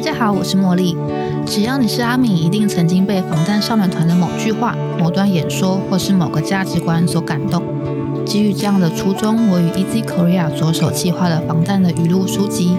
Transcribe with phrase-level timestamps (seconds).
[0.00, 0.96] 大家好，我是茉莉。
[1.44, 7.62] 只要你是阿敏，一定曾经被防弹少年团的某句话、某段演说，或是某个价值观所感动。
[8.24, 12.78] 基于这样的初衷，我与 Easy Korea 着手计划了防弹的语录书籍。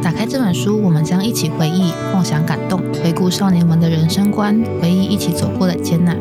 [0.00, 6.16] 打开这本书，我们将一起回忆、梦想、感动，回顾少年们的人生观，回忆一起走过的艰难。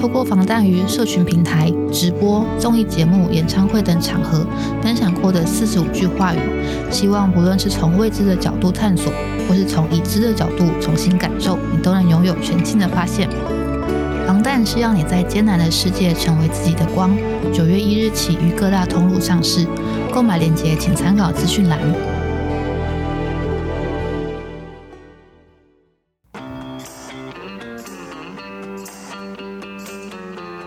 [0.00, 4.46] 透过防弹于社群平台、直播、综艺节目、演唱会等场合
[4.80, 6.38] 分享过的四十五句话语，
[6.90, 9.12] 希望不论是从未知的角度探索，
[9.46, 13.28] 或是从已知的角度重新感受，你都能拥有全新的发现。
[14.26, 17.10] 防弹是让你在艰难的世界成为自己的光。
[17.52, 19.66] 九月一日起于各大通路上市，
[20.14, 21.78] 购买链接请参考资讯栏。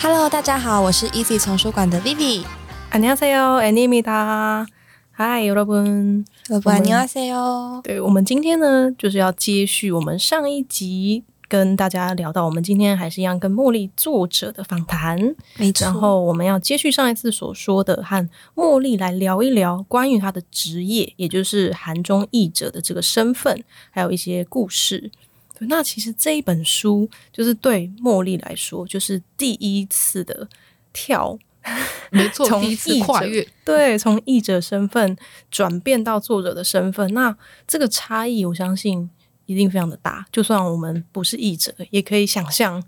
[0.00, 2.44] Hello，大家好，我是 Easy 丛书馆的 Vivi。
[2.90, 4.66] 안녕하세요，애니입니다。
[5.12, 6.24] 嗨，여러분。
[6.48, 7.82] 여러분， 안녕하세요。
[7.82, 15.18] 对，我们今天呢，就是要接续我们上一集跟大家聊到，我们今天还是一样跟茉莉作者的访谈。
[15.56, 15.84] 没错。
[15.84, 25.10] 然后我们要接续上一次所说的，和茉莉来聊一聊关于她的职业，也就是韩中译者的这个身份，还有一些故事。
[25.57, 30.47] 对，那其实这一本书就是对茉莉来说，就是第一次的
[30.91, 31.37] 跳，
[32.09, 35.15] 没错， 从第一次跨越，对，从译者身份
[35.49, 39.09] 转变到作者的身份，那这个差异，我相信
[39.45, 40.25] 一定非常的大。
[40.31, 42.83] 就算我们不是译者，也可以想象。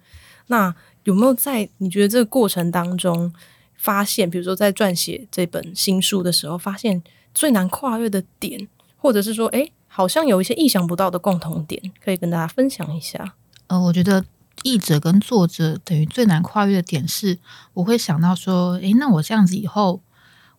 [0.47, 3.34] 那有没有在你觉得这个过程当中
[3.75, 7.01] 发现，比如说在撰写这本新书的时候，发现
[7.34, 8.67] 最难跨越的点，
[8.97, 9.69] 或者是说，哎？
[9.97, 13.34] 好像有一些意想不到的共同点，可以跟大家分享一下。
[13.66, 14.24] 呃，我觉得
[14.62, 17.40] 译者跟作者等于最难跨越的点是，
[17.74, 20.00] 我会想到说，诶，那我这样子以后，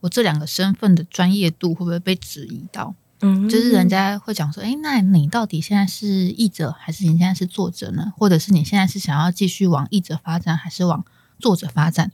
[0.01, 2.97] 我这两个身份的专业度会不会被质疑到？
[3.21, 8.13] 嗯，就是人家会讲说，诶，那你到底现在是译者还是你现在是作者呢？
[8.17, 11.05] 或者是你现在是想要继续往译者发展，还是往
[11.39, 12.11] 作者发展？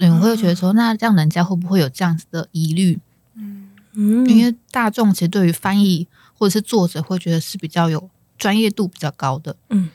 [0.00, 2.98] 对，我会觉得说，那这样人家会不会有这样子的疑虑？
[3.36, 6.08] 嗯嗯，因为大众其实对于翻译。
[6.38, 9.88] 或者是作者会觉得是比较有专业度比较高的，嗯，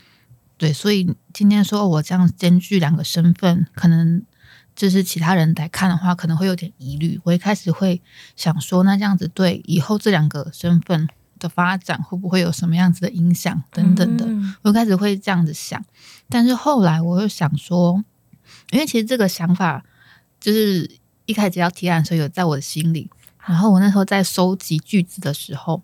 [0.58, 4.24] 对，所以今天说我这样兼具两个身份，可能
[4.76, 7.20] 就是其他人来看的话，可能会有点疑虑。
[7.24, 8.02] 我一开始会
[8.36, 11.08] 想说，那这样子对以后这两个身份
[11.38, 14.28] 的发展会不会有什么样子的影响等等的？
[14.64, 15.84] 我一开始会这样子想，
[16.28, 18.04] 但是后来我又想说，
[18.72, 19.86] 因为其实这个想法
[20.40, 20.90] 就是
[21.28, 23.10] 一开始要提案的时候有在我的心里，
[23.46, 25.84] 然后我那时候在收集句子的时候。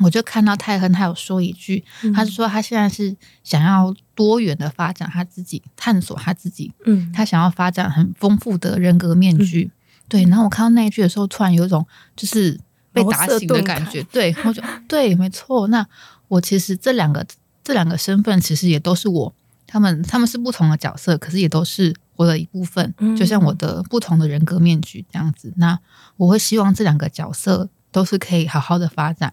[0.00, 9.70] 我就看到泰亨，他有说一句，他是说他现在是想要多元的发展他自己，探索他自己，嗯，他想要发展很丰富的人格面具，
[10.08, 10.22] 对。
[10.24, 11.86] 然后我看到那一句的时候，突然有一种
[12.16, 12.58] 就是
[12.92, 15.66] 被打醒的感觉，对，我就对，没错。
[15.68, 15.86] 那
[16.28, 17.26] 我其实这两个
[17.64, 19.34] 这两个身份其实也都是我，
[19.66, 25.52] 他们他们是不同的角色，可是也都是我的一部分，就像我的不同的人格面具这样子。
[25.56, 25.78] 那
[26.16, 29.32] 我会希望这两个角色都是可以好好的发展。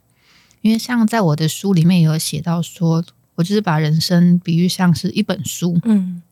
[0.65, 3.05] 因为像在我的书里面有写到，说
[3.35, 6.23] 我就是把人生比喻像是一本书，嗯，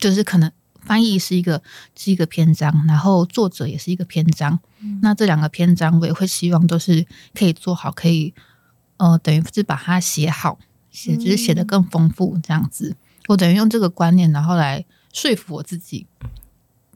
[0.00, 1.62] 就是可能翻译是一个
[1.94, 4.58] 是一个篇章，然后作者也是一个篇章，
[5.02, 8.34] 那这两个篇章我也会希望都是可以做好，可以
[8.96, 10.58] 呃等于是把它写好，
[10.90, 12.96] 写就是写的更丰富这样子，
[13.28, 16.08] 我等于用这个观念然后来说服我自己，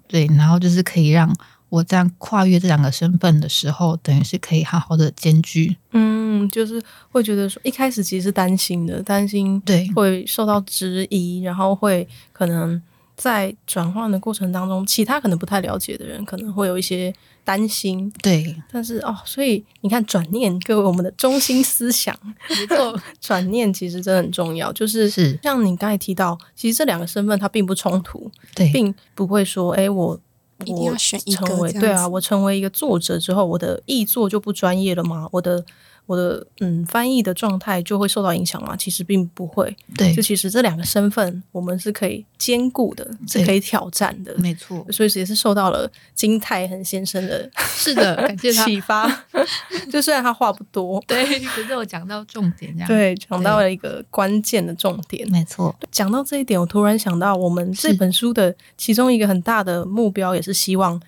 [0.09, 1.33] 对，然后就是可以让。
[1.71, 5.77] 我这样跨越这两个身份的时候，等于是可以好好的兼具。
[5.93, 12.81] 嗯，就是会觉得说，一开始其实是担心的，担心对会受到质疑，然后会可能
[13.17, 17.15] 在转换的过程当中，其他可能不太了解的人可能会有一些
[17.45, 18.13] 担心。
[18.21, 22.17] 对，但是哦，所以你看转念，各位我们的中心思想，
[22.49, 24.73] 没错， 转念其实真的很重要。
[24.73, 30.19] 就是是像你刚才提到，其实这两个身份它并不冲突，对，并不会说，哎，我。
[30.65, 35.29] 一定要选一个，对啊，我成为一个作者之后，我的译作就不专业了吗？
[35.33, 35.65] 我的
[36.11, 38.75] 我的嗯翻译的状态就会受到影响吗？
[38.77, 39.77] 其实并不会。
[39.97, 44.35] 对就，其实这两个身份我们是可以兼顾的，是可以挑战的。
[44.37, 48.65] 没错，所以也是受到了金泰亨先生的是的，感谢他。
[48.67, 49.25] 启发。
[49.89, 55.31] 就虽然他话不多，对，可是我讲到重点，这样对，讲到了一个关键的重点。
[55.31, 61.01] 没错，讲到这一点，我突然想到，我们这本书的其中一个很大的目标，也是希望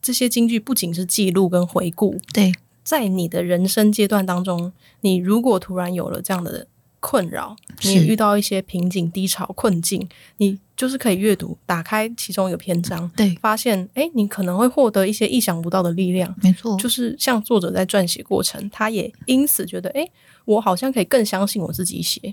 [0.00, 2.52] 这些京剧不仅是记录跟回顾，对，
[2.84, 6.66] 在你的人生阶段当中，你如果突然有了这样的
[7.00, 16.34] 困扰，你遇到一些瓶颈、低潮、困境，你就是可以阅读，打开其中一个篇章，对，发现，哎，你可能会获得一些意想不到的力量。
[16.42, 20.06] 没错，就是像作者在撰写过程，他也因此觉得，哎，
[20.44, 22.32] 我好像可以更相信我自己写。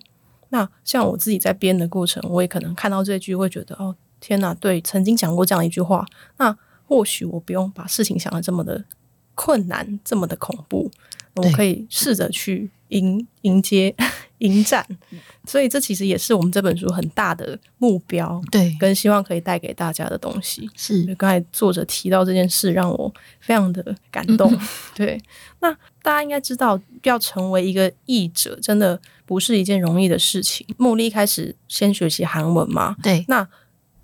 [0.50, 6.06] 那像我自己在编的过程，我也可能看到这句，会觉得，哦，天哪，对，曾经讲过这样一句话，
[6.38, 8.84] 那或许我不用把事情想的这么的
[9.36, 10.92] 困难，这么的恐怖，
[11.36, 13.96] 我可以试着去迎迎接、
[14.40, 14.86] 迎战。
[15.46, 20.70] 所以这其实也是我们这本书很大的目标，对，跟希望可以带给大家的东西。
[20.76, 24.56] 是刚才作者提到这件事，让我非常的感动。
[24.94, 25.20] 对，
[25.60, 25.72] 那
[26.04, 30.68] 大家应该知道，要成为一个译者，真的不是一件容易的事情。
[30.78, 33.48] 茉莉一开始先学习韩文嘛，对，那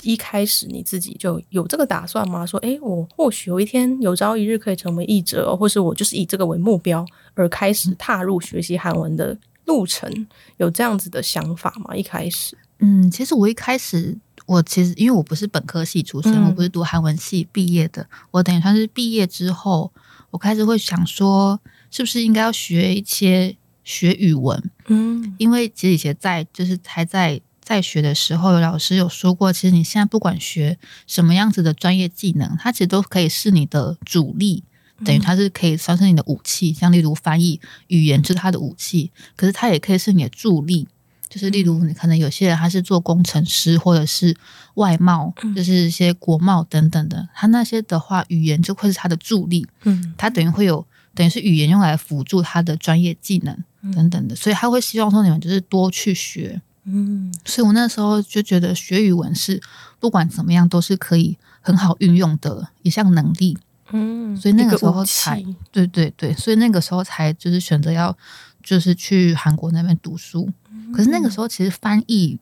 [0.04, 2.46] 一开始你自己就有这个打算吗？
[2.46, 10.28] 说，诶，我或许有一天有朝一日可以成为译者哦，或是我就是以这个为目标而开始踏入学习韩文的路程，
[10.58, 11.96] 有这样子的想法吗？
[11.96, 19.92] 一开始，嗯，其实我一开始，我其实因为我不是本科系出身，嗯我不是读韩文系毕业的，我等于算是毕业之后，
[20.32, 21.60] 我开始会想说，
[21.90, 24.72] 是不是应该要学一些学语文？
[24.88, 34.64] 嗯因为其实以前在就是还在在学的时候，有老师有说过，其实你现在不管学什么样子的专业技能，它其实都可以是你的主力。
[35.04, 40.88] 等于它是可以算是你的武器，像例如翻译语言就是它的武器，可是它也可以是你的助力，
[41.28, 44.34] 就是例如你可能有些人他是做工程师或者是
[44.76, 50.16] 外贸，就是一些国贸等等的，他那些的话语言就会是他的助力，嗯。
[50.18, 50.84] 他等于会有
[51.14, 53.56] 等于是语言用来辅助他的专业技能
[53.94, 56.62] 等等的，所以他会希望说你们就是多去学。
[56.88, 59.62] 嗯所以我那时候就觉得学语文是
[60.00, 63.58] 不管怎么样都是可以很好运用的一项能力。
[63.92, 68.16] 嗯，所以那个时候才对对对，所以那个时候才就是选择要
[68.62, 70.50] 就是去韩国那边读书。
[70.94, 72.38] 可是那个时候其实翻译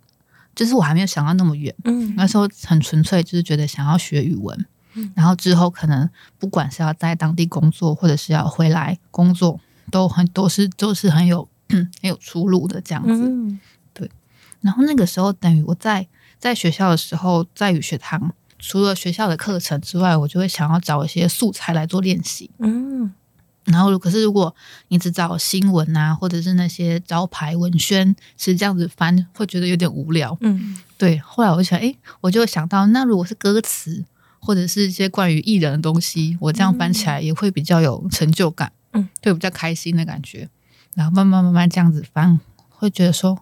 [0.55, 4.65] 就是我还没有想到那么远，嗯那时候很纯粹就是觉得想要学语文，
[5.13, 6.09] 然后之后可能
[6.39, 9.59] 不管是要在当地工作或者是要回来工作，
[9.91, 13.27] 都很都是都是很有 很有出路的这样子。
[13.27, 13.59] 嗯
[14.65, 16.07] 然后那个时候等于我在
[16.39, 18.33] 在学校的时候，在语学堂。
[18.57, 22.49] 除了学校的课程之外，我就会想要找一些素材来做练习。
[22.57, 23.13] 嗯
[23.65, 24.55] 然后，可是如果
[24.87, 30.35] 你只找新闻啊，或者是那些招牌文宣，其实这样子翻会觉得有点无聊。
[30.41, 34.03] 嗯对，后来我就想，诶，我就想到，那如果是歌词
[34.39, 40.49] 或者是一些关于艺人的东西，我这样翻起来也会比较有成就感，嗯，对，比较开心的感觉。
[40.95, 42.39] 然后慢慢慢慢这样子翻，
[42.69, 43.37] 会觉得说，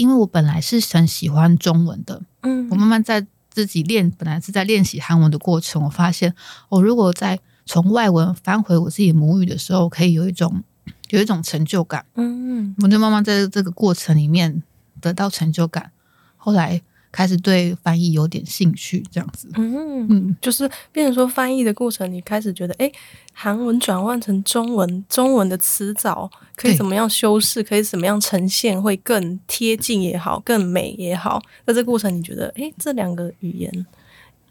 [0.00, 2.66] 因为我本来是很喜欢中文的，嗯。
[2.70, 6.34] 我慢慢在自己练，本来是在练习韩文的过程，我发现，
[6.70, 10.62] 我如果在从外文翻回我自己母语的时候，可以有一种
[11.10, 12.06] 有一种成就感。
[12.14, 12.74] 嗯。
[12.82, 14.62] 我就慢慢在这个过程里面
[15.02, 15.92] 得到成就感，
[16.38, 16.80] 后来
[17.12, 19.48] 开始对翻译有点兴趣，这样子。
[19.56, 22.90] 嗯嗯，就是变成说翻译的过程，你开始觉得，哎，
[23.32, 31.42] 韩文转换成中文，中文的词藻可以怎么样修饰，可以怎么样呈现，会更贴近也好，更美也好。
[31.66, 33.86] 在这过程，你觉得，哎，这两个语言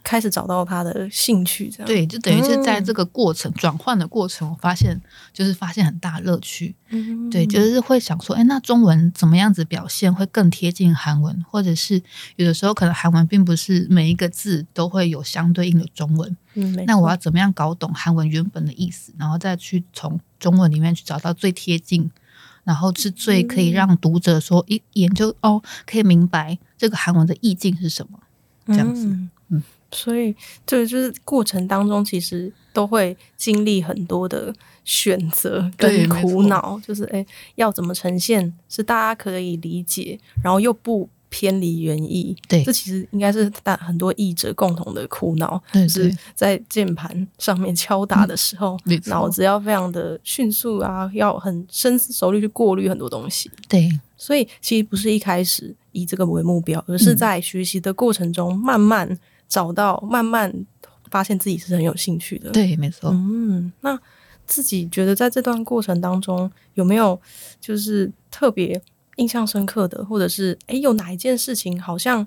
[0.10, 1.86] 开始找到他的兴趣，这样。
[1.86, 5.00] 对，就等于是在这个过程转换的过程，我发现
[5.32, 6.74] 就是发现很大乐趣。
[6.90, 7.30] 嗯。
[7.30, 12.02] 对，就是会想说，哎，那中文怎么样子表现会更贴近韩文，或者是
[12.38, 22.10] 有的时候可能韩文并不是每一个字都会有相对应的中文，嗯那我要怎么样搞懂韩文原本的意思，然后再去从中文里面去找到最贴近，
[22.64, 28.20] 然后是最可以让读者说一研究哦可以明白这个韩文的意境是什么。
[28.66, 29.30] 这样子嗯。
[29.50, 34.54] 嗯所以对，就是过程当中，其实都会经历很多的
[34.84, 42.36] 选择跟苦恼，就是哎，要怎么呈现是大家可以理解，然后又不偏离原意。
[42.48, 48.78] 对这其实应该是大很多译者共同的苦恼，对就是在键盘上面敲打的时候
[49.08, 53.50] 脑子要非常的迅速啊，要很深思熟虑去过滤很多东西。
[53.68, 59.18] 对所以其实不是一开始以这个为目标，而是嗯在学习的过程中慢慢
[59.50, 60.54] 找到，慢慢
[61.12, 63.10] 发现自己是很有兴趣的。，对，没错。
[63.12, 64.00] 嗯，那
[64.46, 67.20] 自己觉得在这段过程当中有没有
[67.60, 68.82] 就是特别
[69.18, 72.26] 印象深刻的，或者是诶有哪一件事情好像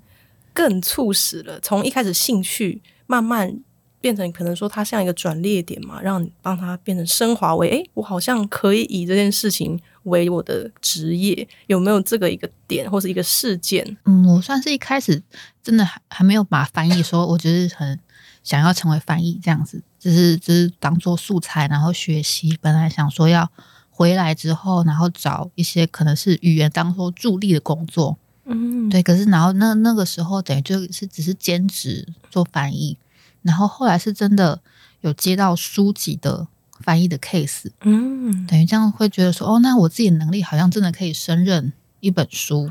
[0.52, 3.58] 更促使了从一开始兴趣慢慢
[4.00, 13.96] 变成可能说它像一个转捩点嘛，让你帮它变成升华为诶我好像可以以这件事情为我的职业，有没有这个一个点或是一个事件？
[14.04, 15.22] 嗯，我算是一开始
[15.62, 17.98] 真的还还没有把翻译说，我只是很
[18.42, 22.58] 想要成为翻译这样子，只是只是当做素材，然后学习。
[22.60, 23.50] 本来想说要
[23.90, 29.02] 回来之后，然后找一些可能是语言当做助力的工作，嗯，对。
[29.02, 32.96] 可是然后那那个时候等于就是只是兼职做翻译，
[33.42, 34.60] 然后后来是真的
[35.02, 36.48] 有接到书籍的
[36.82, 42.68] 翻译的 case，嗯，等于这样会觉得说，哦，那我自己的能力好像真的可以胜任一本书，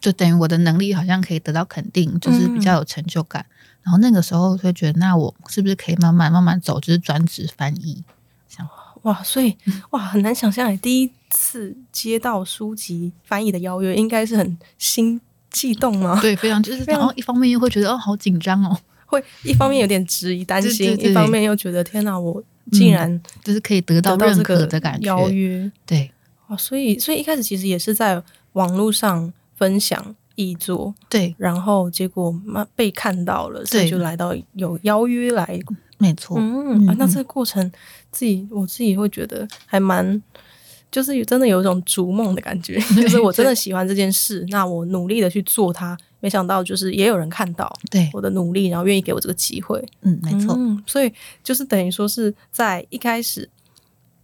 [0.00, 3.46] 就等于我的能力好像可以得到肯定，就是比较有成就感。
[3.82, 8.04] 然后那个时候会觉得，那我是不是可以慢慢慢慢走，就是专职翻译？
[9.02, 9.56] 哇，所以
[9.90, 15.20] 哇，很难想象诶，第一次接到书籍翻译的邀约，应该是很心
[15.50, 16.20] 悸动吗？
[16.20, 21.10] 对，非常 就是，然后一方面又会觉得哦，好紧张哦，会一方面有点质疑、担心，对对对。
[21.10, 22.40] 一方面又觉得天哪，我
[22.70, 25.06] 竟然就是可以得到认可的感觉。
[25.06, 25.70] 邀约。
[25.84, 26.10] 对。
[26.48, 35.58] 哇，所以所以一开始其实也是在网络上分享译作，对，然后结果嘛被看到了，所以就来到有邀约来。
[35.98, 37.70] 没错，嗯，啊嗯，那这个过程
[38.10, 40.20] 自己我自己会觉得还蛮，
[40.90, 51.12] 就是真的有一种逐梦的感觉， 就是我真的喜欢这件事，那我努力的去做它，没想到就是也有人看到对，我的努力，然后愿意给我这个机会，嗯，没错，嗯，所以
[51.42, 53.50] 就是等于说是在一开始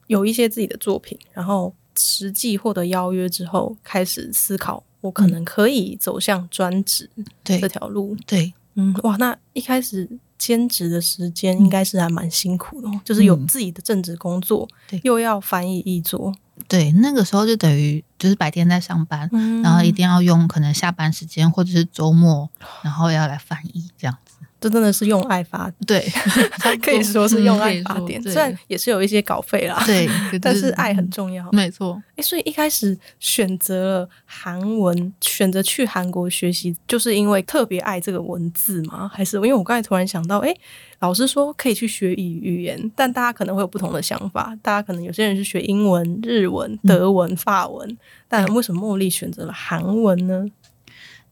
[0.07, 7.11] 有一些自己的作品，然后实际获得邀约之后，开始思考我可能可以走向专职
[7.43, 13.47] 这条路，对，嗯，哇，那一开始兼职的时间应该是还蛮辛苦的、哦，就是有嗯。
[13.49, 15.01] 自己的正职工作，对。
[15.03, 16.33] 又要翻译译作，
[16.67, 22.51] 对，那个时候就等于就是白天在上班，嗯然后一定要用可能下班时间或者是周末，
[22.83, 24.38] 然后要来翻译这样子。
[24.61, 26.05] 这真的是用爱发，对，
[26.83, 30.09] 可以说是用爱嗯发电，虽然也是有一些稿费啦，对，
[30.43, 31.49] 但是爱很重要。
[31.53, 32.03] 没错。
[32.17, 39.09] 诶，所以一开始选择了韩文，选择去韩国学习，就是因为特别爱这个文字吗？
[39.15, 40.53] 还是因为我刚才突然想到，诶，
[40.99, 44.57] 老师说可以去学语语言，但大家可能会有不同的想法。
[44.61, 47.97] 大家可能有些人是学英文、日文、德文、法文，
[48.27, 50.45] 但为什么茉莉选择了韩文呢？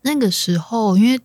[0.03, 1.19] 那个时候，因为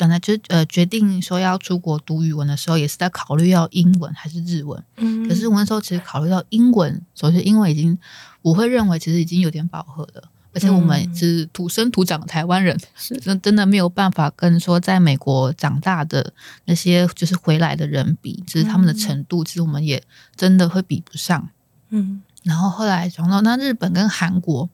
[0.00, 4.82] 本来就呃决定说要出国读语文的时候，也是在考虑要英文还是日文。
[4.96, 7.98] 嗯可是我那时候其实考虑到英文，首先英文已经
[8.40, 10.22] 我会认为其实已经有点饱和了。
[10.54, 16.32] 而且我们是土生土长的台湾人，是真真的没有办法跟说在美国长大的
[16.64, 20.02] 那些就是回来的人比，就是他们的程度，其实我们也
[20.34, 21.48] 真的会比不上。
[21.90, 24.68] 嗯然后后来想到那日本跟韩国，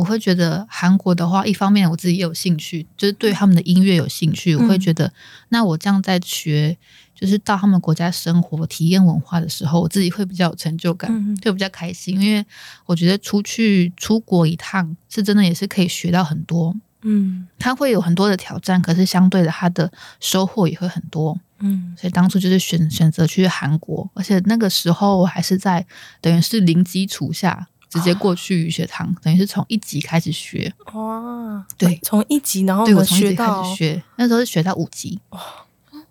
[0.00, 5.12] 我会觉得韩国的话，一方面我自己也有兴趣，就是对他们的音乐有兴趣，我会觉得
[5.50, 6.76] 那我这样在学，
[7.14, 12.42] 就是到他们国家生活、体验文化的时候，我自己会比较有成就感，嗯会比较开心，因为
[12.86, 16.74] 我觉得出去出国一趟是真的也是可以学到很多。
[17.02, 21.38] 嗯他会有很多的挑战，可是相对的，他的收获也会很多。
[21.62, 25.86] 嗯所以当初就是选选择去韩国，而且那个时候我还是在
[26.22, 30.72] 等于是零基础下直接过去语学堂，等于是从一级开始学。
[30.94, 35.18] 哇，对从一级然后对我从一级开始学，那时候是学到五级。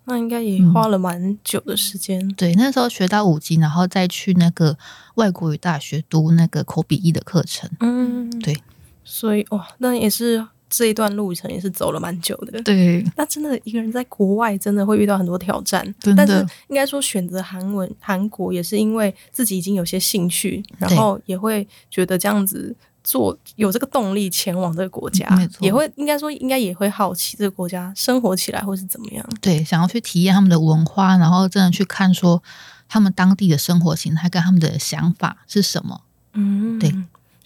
[0.04, 2.26] 那应该也花了蛮久的时间。
[2.34, 4.76] 对，那时候学到五级，然后再去那个
[5.14, 7.70] 外国语大学读那个口笔译的课程。
[7.80, 8.60] 嗯，对，
[9.04, 12.62] 所以哇，那也是这一段路程也是走了蛮久的。
[12.62, 29.28] 对，那真的一个人在国外真的会遇到很多挑战，但是应该说选择韩文韩国也是因为自己已经有些兴趣，然后也会觉得这样子做有这个动力前往这个国家嗯没，错也会应该说应该也会好奇这个国家生活起来会是怎么样。
[29.40, 32.40] 对，想要去体验他们的文化，然后真的去看说
[32.88, 36.02] 他们当地的生活形态跟他们的想法是什么。
[36.34, 36.94] 嗯，对。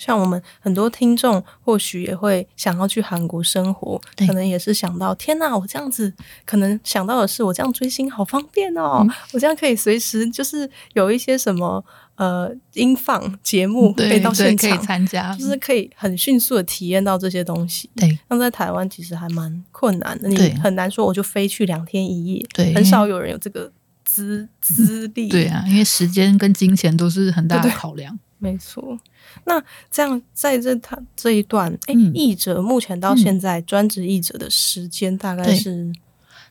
[0.04, 6.12] 像我们很多听众或许也会想要去韩国生活，可能也是想到天哪，我这样子
[6.44, 11.82] 可能想到的是我这样追星好方便哦，嗯 我这样可以随时就是有一些什么
[12.16, 17.88] 呃音放节目可以对对，到现可以场，参加，就是可以很迅速的体验到这些东西。
[17.96, 23.72] 对那在台湾其实还蛮困难的，你很难说我就飞去两天一夜，对很少有人有这个
[24.04, 25.28] 资资历。
[25.28, 28.18] 对啊，因为时间跟金钱都是很大的考量。
[28.44, 28.98] 没错，
[29.44, 35.92] 那这样在这他这一段，哎、嗯译者目前到现在专职译者的时间大概是，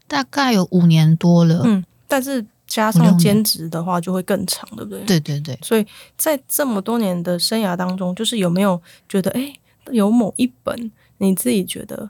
[0.08, 5.04] 大概有五年多了，嗯，但是加上兼职的话，就会更长，对不对？。
[5.06, 5.86] 对对对，所以
[6.18, 9.54] 在这么多年的生涯当中，就是有没有觉得，哎，
[9.92, 12.10] 有某一本你自己觉得，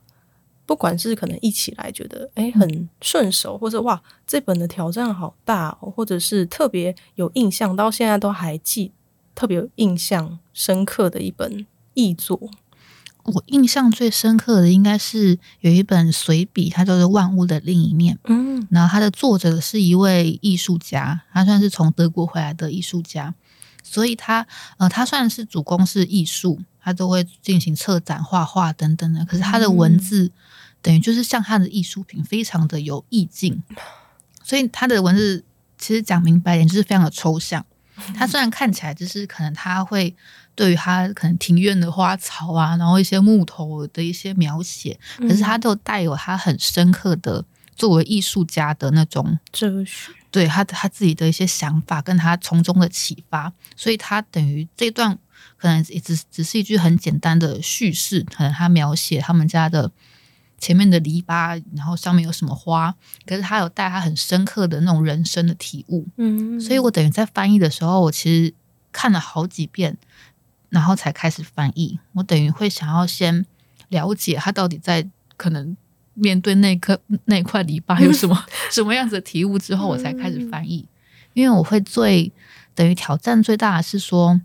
[0.65, 8.91] 不管是可能一起来觉得，哎，很顺手，或者哇，这本的挑战好大哦，或者是特别有印象，到现在都还记，
[9.35, 12.51] 特别有印象深刻的一本译作。
[13.23, 18.15] 我印象最深刻的应该是有一本随笔，它叫做《万物的另一面》。
[18.25, 23.33] 嗯然后它的作者是一位艺术家，他算是从德国回来的艺术家，
[23.81, 24.45] 所以他
[24.77, 29.23] 呃，他算是主攻是艺术，他都会进行策展、画画等等的。
[29.25, 30.31] 可是他的文字、
[30.81, 33.63] 等于就是像他的艺术品，非常的有意境，
[34.43, 35.45] 所以他的文字
[35.77, 37.65] 其实讲明白点，就是非常的抽象。
[38.15, 40.15] 他虽然看起来就是可能他会
[40.55, 47.43] 对于他可能庭院的花草啊，然后一些木头的一些描写，可是他都带有他很深刻的
[47.75, 55.17] 作为艺术家的那种哲学，对他他自己的一些想法，跟他从中的启发，所以他等于这段
[55.57, 59.91] 可能也只只是一句很简单的叙事，可能他描写他们家的
[60.63, 68.53] 前面的篱笆，然后上面有什么花，可是他有带他很深刻的那种人生的体悟，嗯所以我等于在翻译的时候，我其实
[68.93, 69.97] 看了好几遍，
[70.69, 71.99] 然后才开始翻译。
[72.13, 73.45] 我等于会想要先
[73.89, 75.05] 了解他到底在
[75.35, 75.75] 可能
[76.13, 80.87] 面对那颗那块篱笆有什么 什么样子的体悟之后，我才开始翻译。
[81.33, 82.31] 因为我会最
[82.73, 84.39] 等于挑战最大的是说，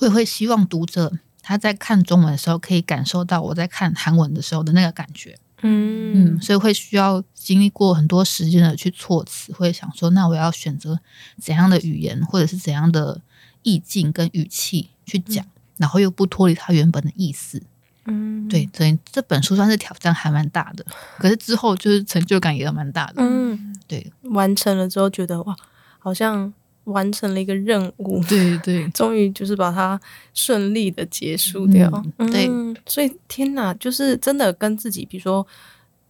[0.00, 1.12] 我也会希望读者
[1.48, 5.34] 他在看中文的时候，可以感受到我在看韩文的时候的那个感觉。
[5.62, 11.00] 嗯嗯，所以会需要经历过很多时间的去措辞，会想说，那我要选择
[11.40, 13.22] 怎样的语言，或者是怎样的
[13.62, 15.42] 意境跟语气去讲，
[15.78, 17.62] 然后又不脱离他原本的意思。
[18.04, 20.84] 嗯对，所以这本书算是挑战还蛮大的，
[21.16, 23.14] 可是之后就是成就感也蛮大的。
[23.16, 25.56] 嗯，对，完成了之后觉得哇，
[25.98, 26.52] 好像
[26.88, 29.98] 完成了一个任务，对对 终于就是把它
[30.34, 31.90] 顺利的结束掉。
[32.18, 35.46] 嗯对嗯所以天哪，就是真的跟自己，比如说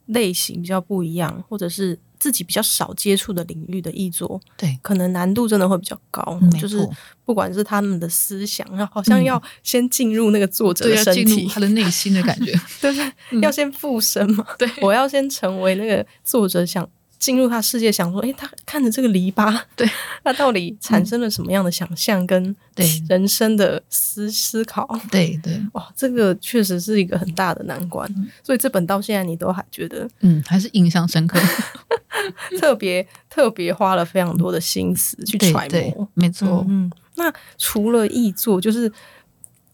[0.07, 6.39] 类型比较不一样，或者是自己比较少接触的领域的译作，对，可能难度真的会比较高。
[6.43, 6.89] 嗯就是
[7.25, 12.53] 不管是他们的思想，好像要先进入那个作者的身体，他的内心的感觉。
[12.81, 12.99] 对不
[13.31, 13.41] 对？
[13.43, 14.47] 要先附身嘛。
[14.59, 19.89] 对我要先成为那个作者，想进入他世界，想说，诶，他看着这个篱笆，对，
[20.23, 24.89] 他到底产生了什么样的想象跟对人生的思思考？
[25.11, 28.09] 对对，哇，这个确实是一个很大的难关。
[28.43, 31.39] 所以这本到现在你都还觉得嗯，还是印象深刻。
[32.59, 36.65] 特别特别花了非常多的心思去对揣对摩。，没错。
[36.69, 38.91] 嗯，那除了译作，就是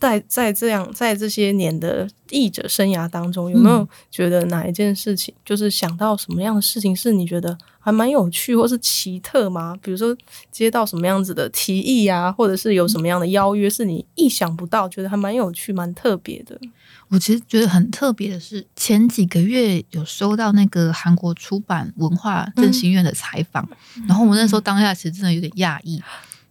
[0.05, 9.75] 在在这样在这些年的译者生涯当中，有没有觉得哪一件事情，就是想到什么样的事情是你觉得还蛮有趣或是奇特吗？
[9.81, 10.15] 比如说
[10.53, 16.61] 接到什么样子的提议啊，或者是有什么样的邀约是你意想不到，觉得还蛮有趣、蛮特别的？
[17.09, 23.67] 我其实觉得很特别的是，前几个月有收到那个韩国出版文化振兴院的采访，
[24.07, 26.03] 然后我那时候当下其实真的有点讶异，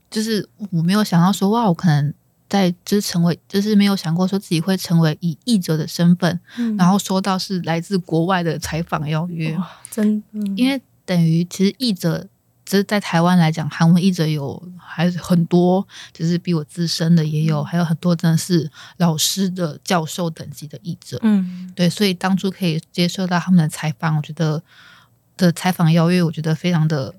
[0.10, 2.14] 就是我没有想到说哇，我可能
[2.50, 12.28] 在就是成为，就是没有想过说自己会成为以译者的身份，嗯然后收到是来自国外的采访邀约，哇，真嗯因为等于其实译者。
[12.66, 21.20] 只是在台湾来讲，韩文译者有还是很多，就是比我资深的也有，还有很多真的是老师的教授等级的译者。
[21.24, 24.64] 嗯对，所以当初可以接受到他们的采访，我觉得
[25.36, 27.14] 的采访邀约，我觉得非常的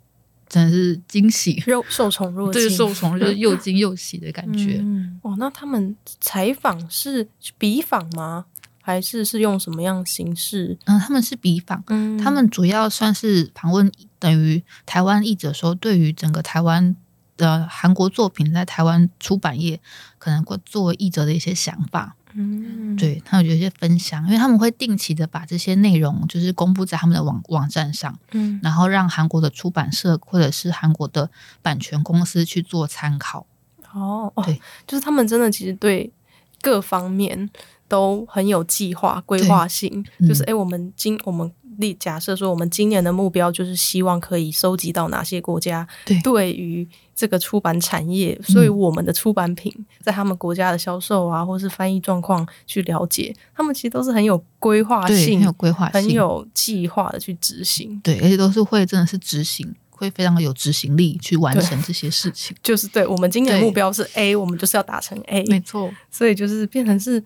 [0.55, 4.79] 真的是惊喜，受受宠若惊，对，受宠就是 又惊又喜的感觉。
[4.81, 8.45] 嗯，哇，那他们采访是笔访吗？
[8.81, 10.79] 还是是用什么样形式？
[10.85, 13.91] 嗯，他们是笔访，嗯他们主要算是访问
[14.21, 16.95] 等于台湾译者说，对于整个台湾
[17.37, 19.81] 的韩国作品在台湾出版业
[20.19, 28.19] 可能会作为译者的一些想法，嗯，对他们有一些分享，因为他们会定期的把这些内容就是公布在他们的网网站上。
[28.33, 31.31] 嗯然后让韩国的出版社或者是韩国的
[31.63, 33.47] 版权公司去做参考。
[33.93, 36.13] 哦哦对，就是他们真的其实对
[36.61, 37.49] 各方面
[37.87, 40.05] 都很有计划、规划性。
[40.19, 46.21] 嗯就是哎，诶我们今我们立假设说，我们今年的目标就是希望可以收集到哪些国家对。
[46.23, 58.01] 对于这个出版产业，所以我们的出版品在他们国家的销售啊，或是翻译状况去了解，他们其实都是很有规划，性、很有规划，很有计划的去执行。
[58.03, 62.57] 对，而且都是会真的是执行，会非常有执行力去完成这些事情。
[62.65, 67.23] 就是对我们今年的目标是 A，我们就是要达成 A，没错，所以就是变成是，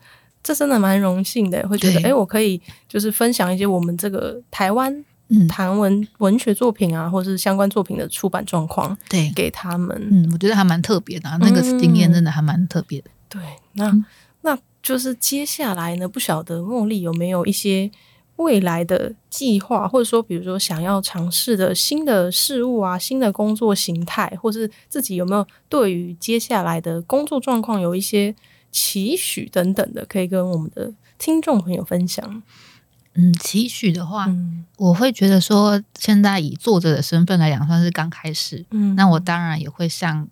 [0.48, 2.58] 这真的蛮荣幸的，会觉得诶我可以
[2.88, 5.04] 就是分享一些我们这个台湾
[5.46, 9.94] 谈文文学作品啊，或者是相关作品的出版状况，对，给他们。
[10.11, 13.11] 嗯，我觉得还蛮特别的，那个经验真的还蛮特别的。
[13.28, 13.42] 对，
[13.74, 13.94] 那
[14.40, 17.90] 那就是接下来呢，不晓得茉莉有没有一些。
[18.38, 28.32] 未来的计划，或者说，比如说想要尝试的新的事物啊，新的工作形态，或是自己有没有对于接下来的工作状况有一些
[28.70, 32.42] 期许等等的，可以跟我们的听众朋友分享。
[33.14, 34.28] 嗯，期许的话，
[34.76, 38.64] 我会觉得说，现在以作者的身份来讲，算是刚开始。
[38.70, 40.28] 嗯，那我当然也会像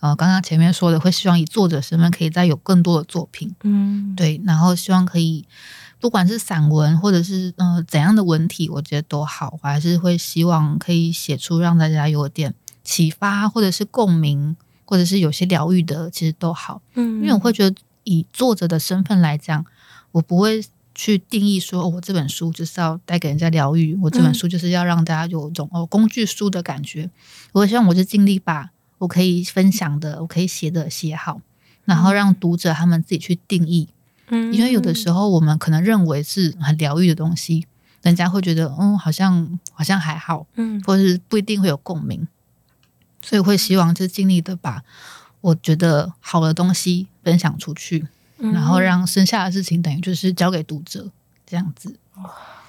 [0.00, 3.54] 呃刚刚前面说的，会希望以作者身份可以再有更多的作品。
[3.62, 5.46] 嗯，对，然后希望可以。
[6.00, 16.80] 不管是散文或者是呃怎样的文体，我觉得都好，我还是会希望可以写出让大家有点启发，或者是共鸣，或者是有些疗愈的，其实都好。
[16.94, 19.64] 嗯，因为我会觉得以作者的身份来讲，
[20.12, 27.10] 我不会去定义说我这本书就是要带给人家疗愈，我这本书就是要让大家有一种哦工具书的感觉。
[27.52, 31.40] 我希望我就尽力把我可以分享的，我可以写的写好，
[31.84, 33.88] 然后让读者他们自己去定义。
[34.28, 37.66] 嗯，因为有的时候我们可能认为是很疗愈的东西，
[38.02, 42.26] 人家会觉得嗯，好像好像还好，嗯，或者是不一定会有共鸣，
[43.24, 44.82] 所以会希望就尽力的把
[45.40, 48.06] 我觉得好的东西分享出去，
[48.36, 51.10] 然后让剩下的事情等于就是交给读者
[51.46, 51.96] 这样子，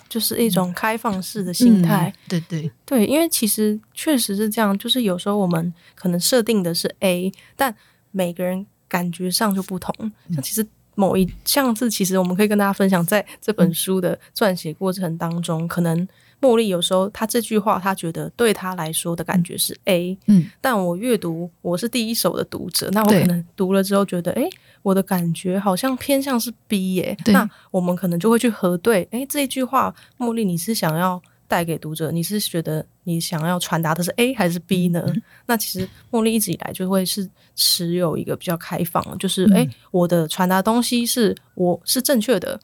[0.09, 2.71] 就是一种开放式的心态，对对。
[2.85, 7.75] 对，因为其实确实是这样，就是有时候我们可能设定的是 A，但
[8.11, 9.93] 每个人感觉上就不同，
[10.33, 10.65] 像其实。
[10.97, 16.07] 某一项是，其实我们可以跟大家分享，在这本书的撰写过程当中，可能
[16.45, 24.47] 茉莉有时候她这句话，她觉得对她来说的感觉是 A，嗯，但我阅读我是第一手的读者，那我可能读了之后觉得，哎，
[24.81, 31.21] 我的感觉好像偏向是 B 耶，那我们可能就会去核对，哎，这一句话，茉莉你是想要。
[31.47, 35.05] 带给读者，你是觉得你想要传达的是 A 还是 B 呢？
[35.45, 42.59] 那其实茉莉一直以来就会是持有一个比较开放，就是哎，我的传达东西是我是正确的，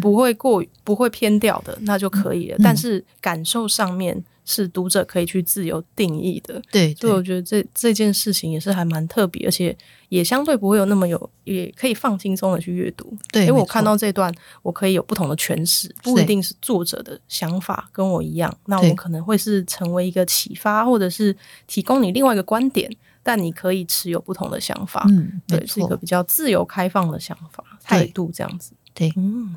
[0.00, 2.56] 不会过不会偏掉的，那就可以了。
[2.62, 4.24] 但是感受上面。
[4.46, 9.74] 是读者可以去自由定义的，对，所以我觉得这这件事情也是还蛮特别，而且
[10.10, 13.10] 也相对不会有那么有，也可以放轻松的去阅读。
[13.32, 21.34] 对，因为我看到这段，我可以有不同的诠释，不一定是作者的想法跟我一样，那我可能会是成为一个启发，或者是
[21.66, 25.06] 提供你另外一个观点，但你可以持有不同的想法。
[25.08, 28.72] 嗯，对，是一个比较自由开放的想法态度，这样子。
[28.92, 29.56] 对，嗯，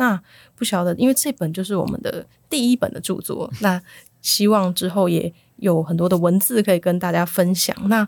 [0.00, 0.20] 那
[0.56, 3.80] 不晓得，因为这本就是我们的第一本的著作，那。
[4.22, 7.74] 希望之后也有很多的文字可以跟大家分享。
[7.88, 8.06] 那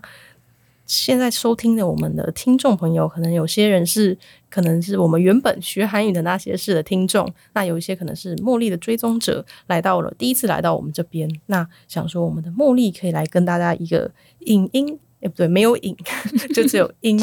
[0.85, 4.15] 现在收听的我们的听众朋友，可能有些人是
[4.47, 11.27] 可能是我们原本学韩语的那些事的听众，那有一些可能是茉莉的追踪者，来到了第一次来到我们这边。
[11.47, 15.95] 那想说我们的茉莉可以来跟大家一个影音，哎不对，没有影，
[16.53, 17.17] 就只有音，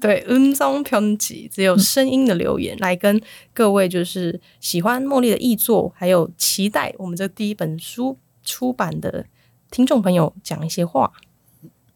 [0.00, 3.20] 对，音中편지只有声音的留言，来跟
[3.54, 9.24] 各位就是喜欢茉莉的译作，还有期待我们这第一本书出版的
[9.70, 11.12] 听众朋友讲一些话。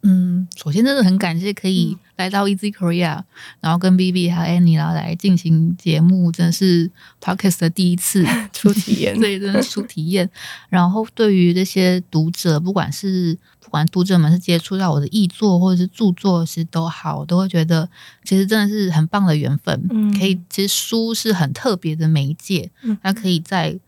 [0.07, 3.23] 嗯，首先真的很感谢可以来到 Easy Korea，
[3.63, 6.91] 然后跟 B B 还有 Annie 然后来进行节目，真的是
[7.23, 10.31] Podcast 的第一次 初体验，对，真的初体验。
[10.69, 17.89] 然后对于这些读者，不管是不管读者们是接触到我的译作或者是著作，其实都好，我都会觉得
[18.23, 19.85] 其实真的是很棒的缘分。
[19.91, 23.79] 嗯，可以，其实书是很特别的媒介，嗯它可以在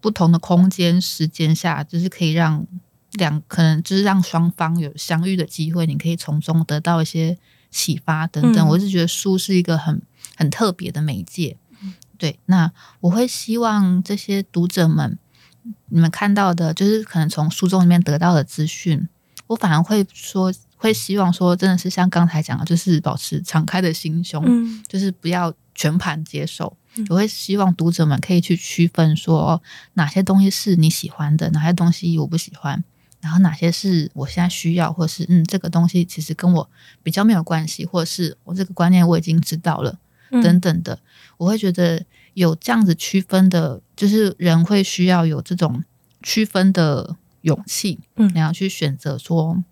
[0.00, 2.66] 不同的空间、时间下，就是可以让。
[3.12, 7.38] 两可能就是让双方有相遇的机会，你可以从中得到一些
[7.70, 8.68] 启发等等。
[8.68, 10.02] 我是觉得书是一个很
[10.36, 11.56] 很特别的媒介，
[12.18, 12.38] 对。
[12.44, 12.70] 那
[13.00, 15.18] 我会希望这些读者们，
[15.88, 19.08] 你们看到的，就是可能从书中里面得到的资讯，
[19.46, 26.76] 我反而会说，会希望说，真的是像刚才讲的，就是保持敞开的心胸，嗯，就是不要全盘接受。
[27.10, 29.62] 我会希望读者们可以去区分，说
[29.94, 32.82] 哪些东西是你喜欢的，哪些东西我不喜欢。
[33.20, 36.70] 然后哪些是我现在需要，或是嗯，这个东西其实跟我
[37.02, 39.98] 比较没有关系，或者是我这个观念我已经知道了，
[40.30, 40.98] 等等的，
[41.36, 42.02] 我会觉得
[42.34, 45.82] 有这样子区分的，就是人会需要有这种
[46.22, 49.62] 区分的勇气，嗯，然后去选择说，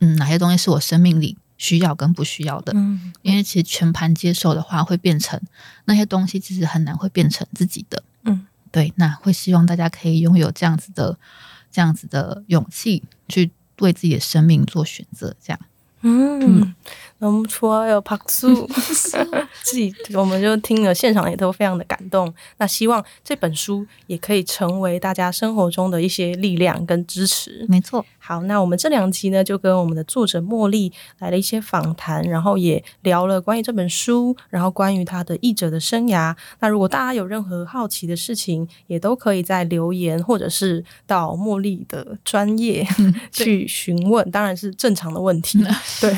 [0.00, 5.40] 嗯，哪些东西是我生命里需要跟不需要的，嗯，因为其实全盘接受的话，会变成
[5.86, 11.18] 那些东西其实很难会变成自己的，嗯，对，那会希望大家可以拥有这样子的。
[11.68, 15.60] 这样子的勇气去为自己的生命做选择，这样，
[16.06, 16.74] 嗯，
[17.18, 18.68] 那不错，还有拍树，
[19.62, 22.32] 自己我们就听了现场也都非常的感动。
[22.58, 27.66] 那希望这本书也可以成为大家生活中的一些力量跟支持。
[27.68, 28.04] 没错。
[28.26, 36.34] 好，那我们这两集呢，就跟我们的作者茉莉来了一些访谈，然后也聊了关于这本书，然后关于他的译者的生涯。
[36.58, 42.84] 那如果大家有任何好奇的事情，也都可以在留言或者是到茉莉的专业
[43.30, 45.64] 去询问，当然是正常的问题。
[46.02, 46.12] 对，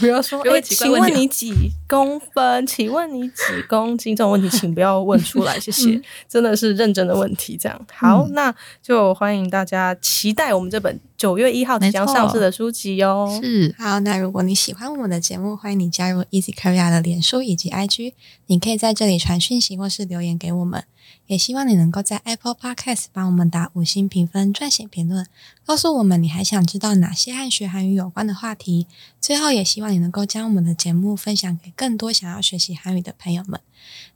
[0.00, 1.52] 不要说哎，请问你几
[1.86, 2.66] 公分？
[2.66, 4.16] 请问你几公斤？
[4.16, 6.00] 这种问题请不要问出来，谢谢。
[6.26, 10.98] 真的是认真的问题，这样好，那就欢迎大家期待我们这本。
[11.20, 13.38] 九月一号即将上市的书籍哟。
[13.42, 18.14] 是好，那如果你喜欢我们的节目，欢迎你加入 Easy Korea 的脸书以及 IG，
[18.46, 20.82] 你可以在这里传讯息或是留言给我们。
[21.26, 25.26] 也希望你能够在 Apple Podcast 帮我们打五星评分、撰写评论，
[25.66, 28.86] 告诉我们你还想知道哪些和学韩语有关的话题。
[29.20, 33.60] 最后，也希望你能够将我们的节目分享给更多想要学习韩语的朋友们。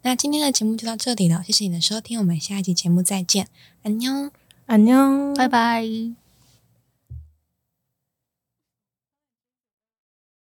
[0.00, 3.48] 那今天的节目就到这里了，谢谢你的收听，我们下一集节目再见，
[3.82, 4.30] 安妞，
[4.64, 6.23] 安妞，拜拜。